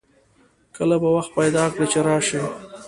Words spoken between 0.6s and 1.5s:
کله به وخت